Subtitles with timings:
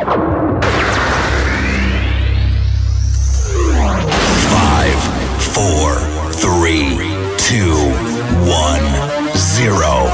[0.00, 0.16] Five,
[5.52, 6.00] four,
[6.32, 6.96] three,
[7.36, 7.76] two,
[8.48, 8.86] one,
[9.36, 10.08] zero.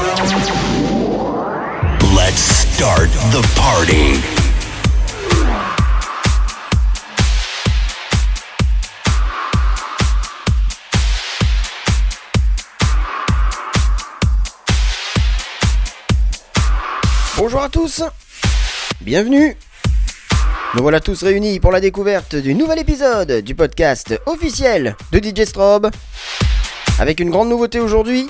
[2.13, 4.19] Let's start the party.
[17.37, 18.03] Bonjour à tous
[18.99, 19.55] Bienvenue
[20.75, 25.45] Nous voilà tous réunis pour la découverte du nouvel épisode du podcast officiel de DJ
[25.45, 25.89] Strobe.
[26.99, 28.27] Avec une grande nouveauté aujourd'hui,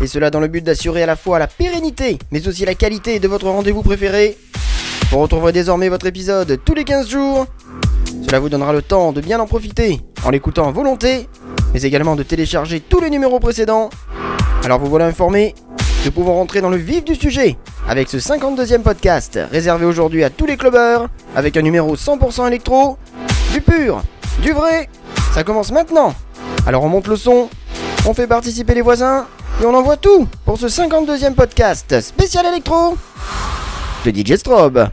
[0.00, 3.20] et cela dans le but d'assurer à la fois la pérennité, mais aussi la qualité
[3.20, 4.36] de votre rendez-vous préféré.
[5.12, 7.46] Vous retrouverez désormais votre épisode tous les 15 jours.
[8.26, 11.28] Cela vous donnera le temps de bien en profiter en l'écoutant à volonté,
[11.72, 13.88] mais également de télécharger tous les numéros précédents.
[14.64, 15.54] Alors vous voilà informé
[16.04, 17.56] de pouvoir rentrer dans le vif du sujet
[17.88, 22.98] avec ce 52e podcast réservé aujourd'hui à tous les clubbers avec un numéro 100% électro,
[23.52, 24.02] du pur,
[24.42, 24.88] du vrai.
[25.34, 26.14] Ça commence maintenant.
[26.66, 27.48] Alors on monte le son,
[28.06, 29.26] on fait participer les voisins
[29.62, 32.96] et on envoie tout pour ce 52e podcast spécial électro
[34.04, 34.88] de DJ Strobe.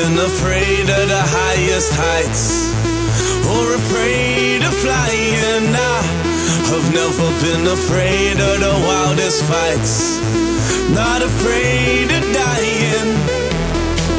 [0.00, 2.72] Been afraid of the highest heights
[3.52, 5.66] or afraid of flying.
[5.76, 6.00] I
[6.72, 10.16] have never been afraid of the wildest fights,
[10.96, 13.12] not afraid of dying.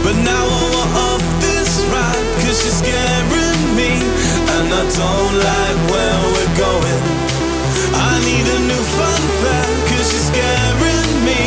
[0.05, 3.91] But now I want off this ride, cause you're scaring me,
[4.53, 7.01] and I don't like where we're going.
[8.09, 11.41] I need a new fun fact, cause you're scaring me,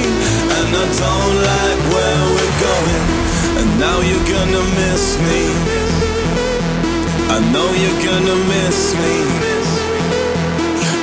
[0.59, 3.24] and I don't like where we're going.
[3.59, 5.43] And now you're gonna miss me.
[7.35, 9.17] I know you're gonna miss me.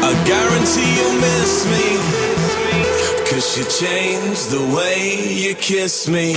[0.03, 1.87] I guarantee you'll miss me.
[3.29, 6.35] Cause you changed the way you kiss me.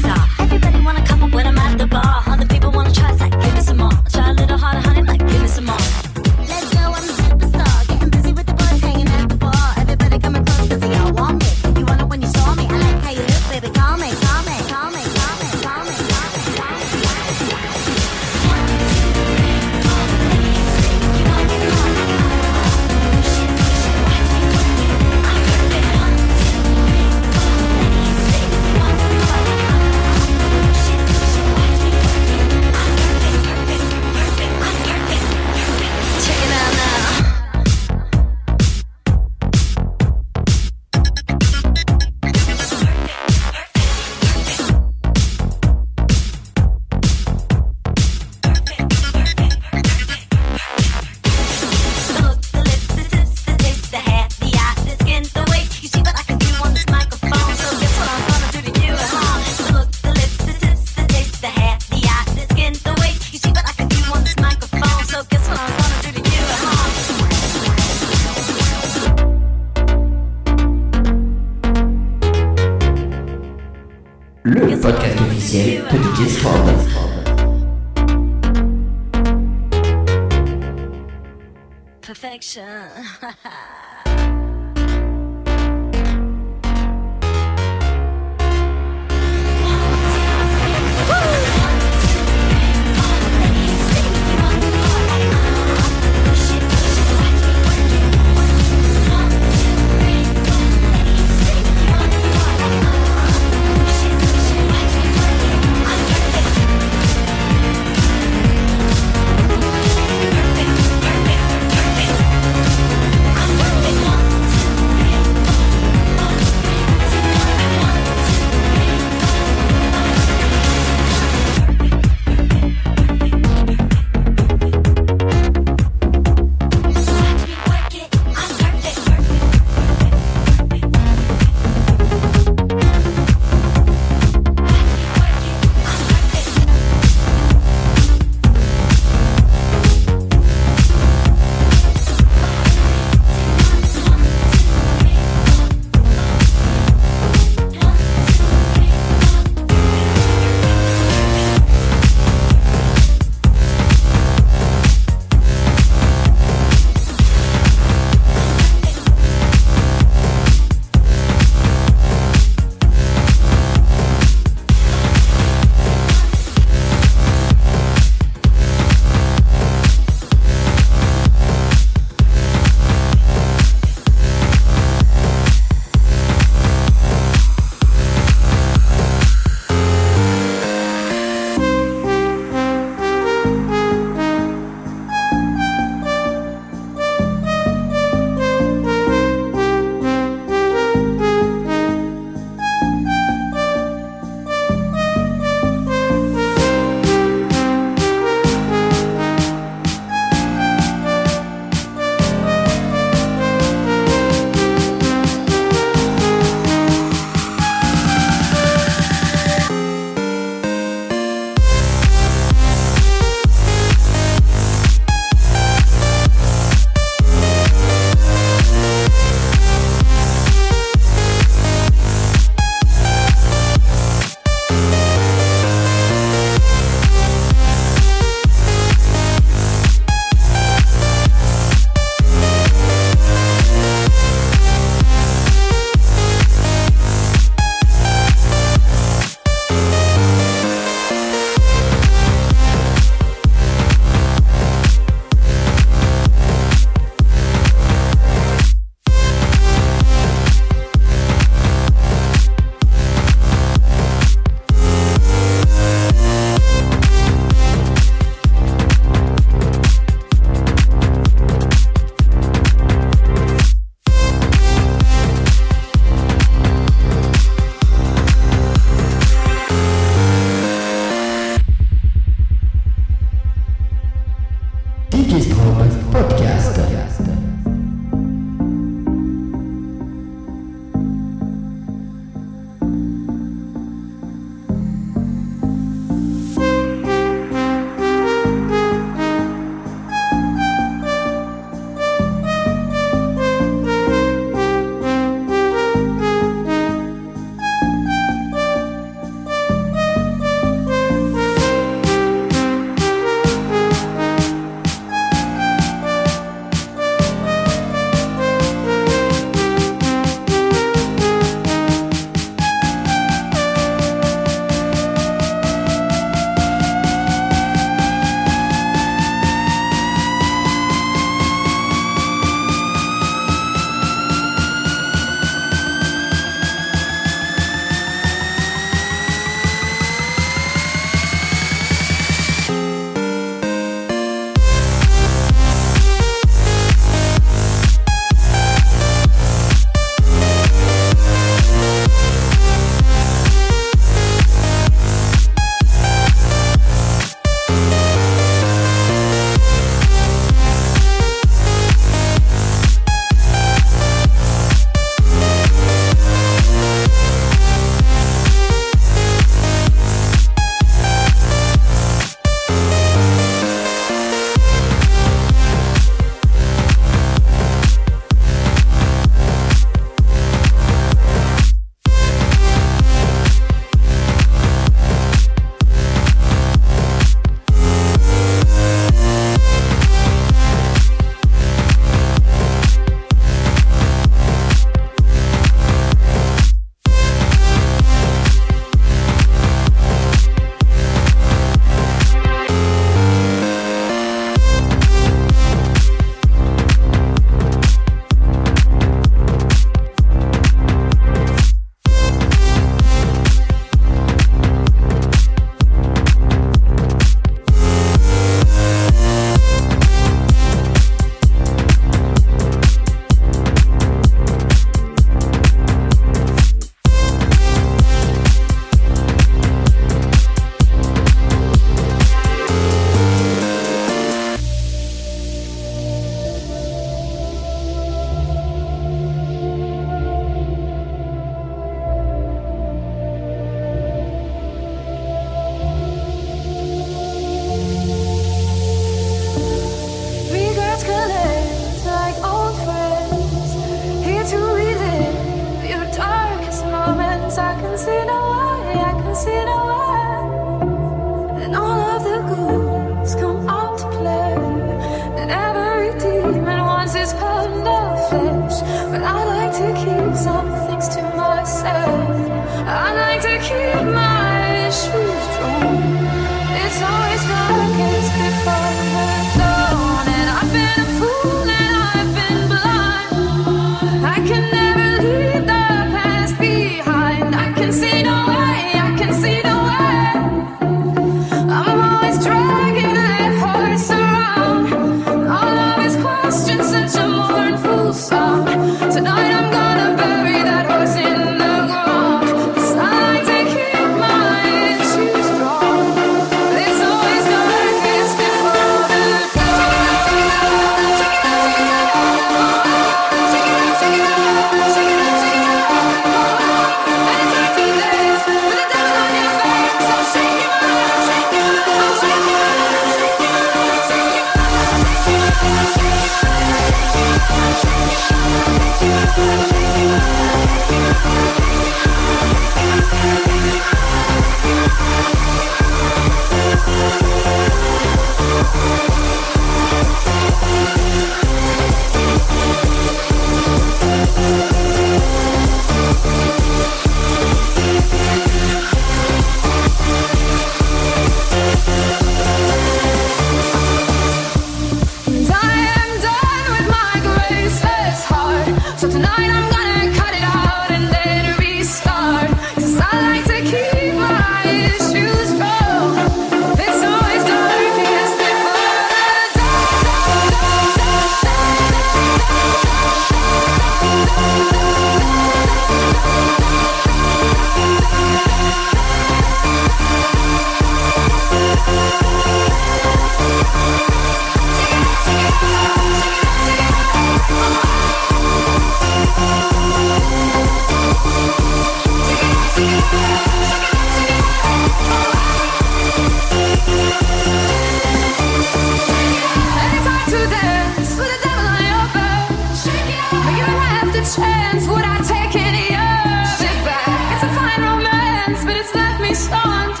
[598.47, 600.00] but it's left me stunned.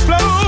[0.00, 0.39] Just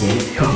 [0.00, 0.55] でよ。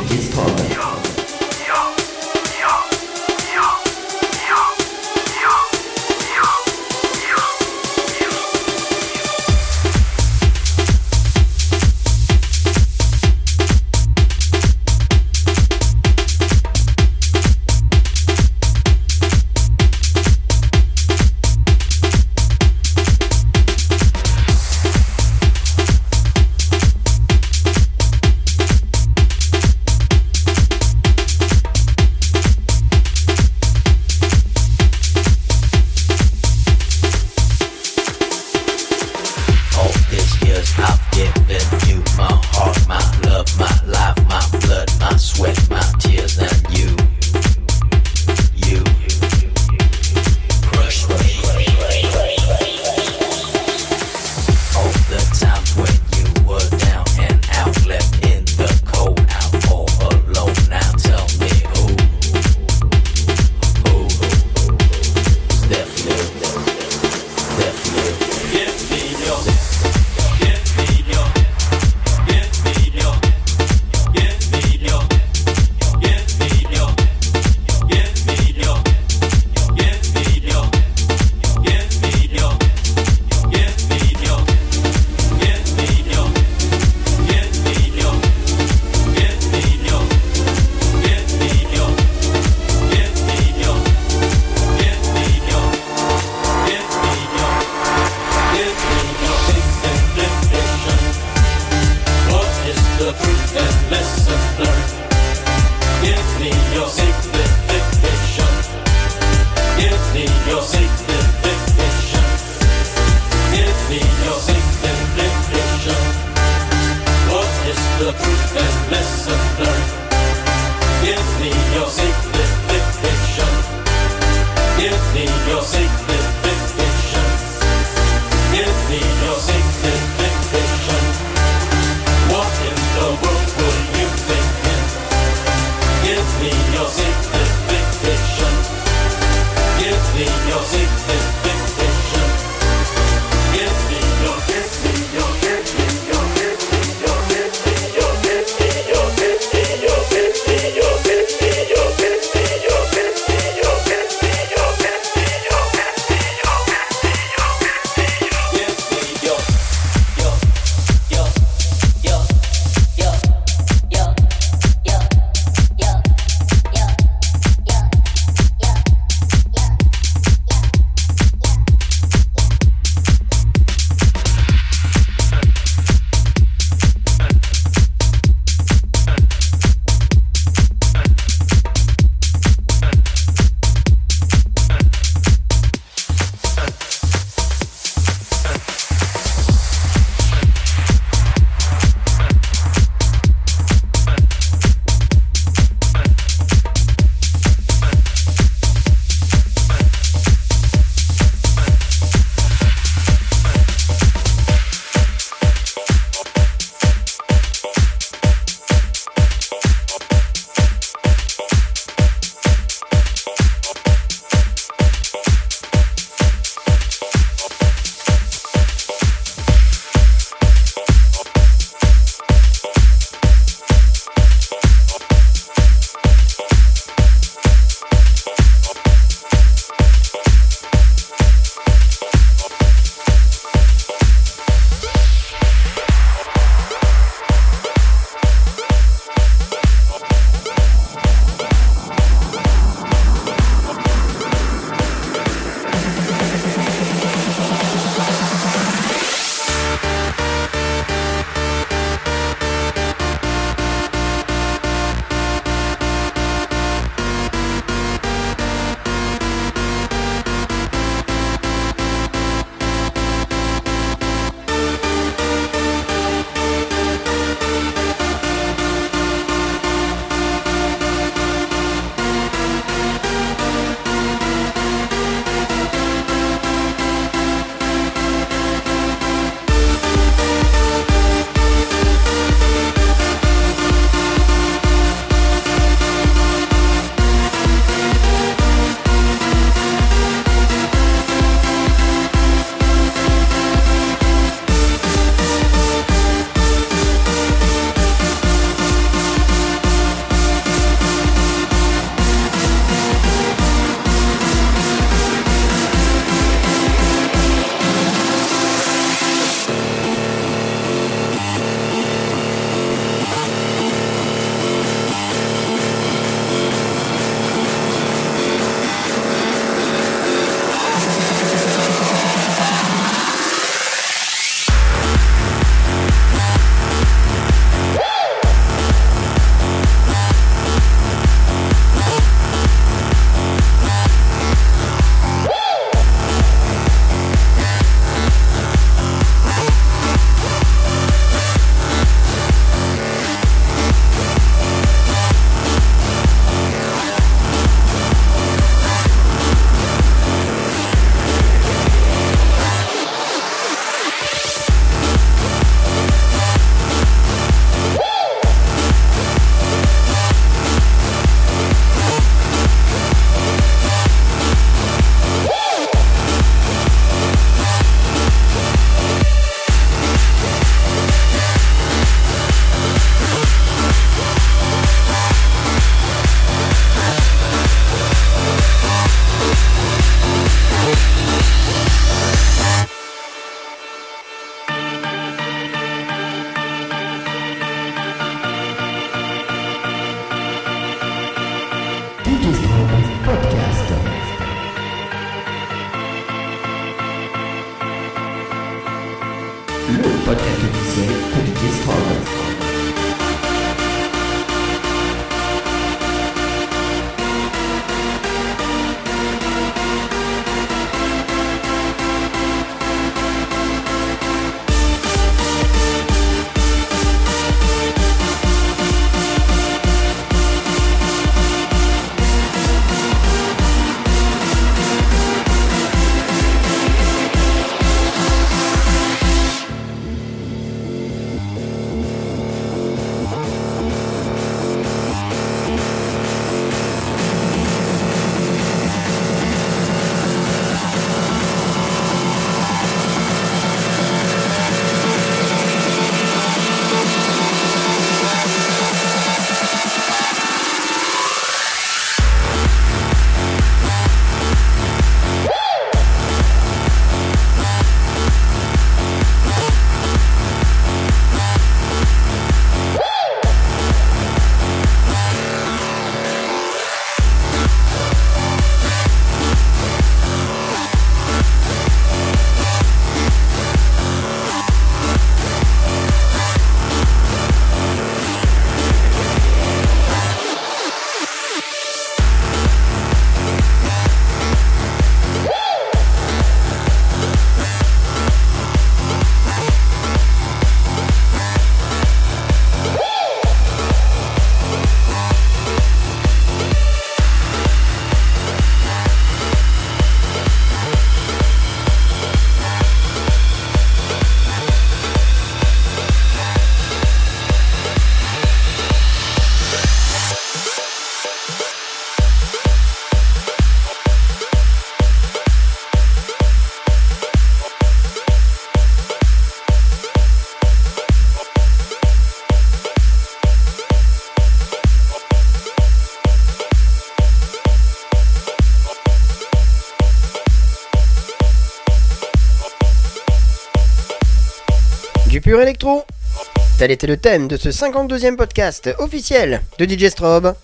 [536.60, 540.34] Tel était le thème de ce 52e podcast officiel de DJ Strobe.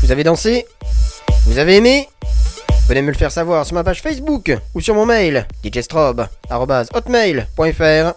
[0.00, 0.66] Vous avez dansé
[1.44, 2.08] Vous avez aimé
[2.88, 8.14] Venez me le faire savoir sur ma page Facebook ou sur mon mail djstrobe.hotmail.fr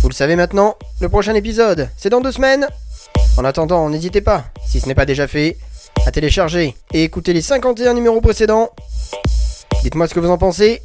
[0.00, 2.68] Vous le savez maintenant, le prochain épisode, c'est dans deux semaines.
[3.36, 5.56] En attendant, n'hésitez pas, si ce n'est pas déjà fait,
[6.06, 8.70] à télécharger et écouter les 51 numéros précédents.
[9.82, 10.82] Dites-moi ce que vous en pensez.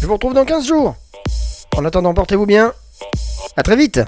[0.00, 0.96] Je vous retrouve dans 15 jours.
[1.76, 2.72] En attendant, portez-vous bien.
[3.56, 4.00] À très vite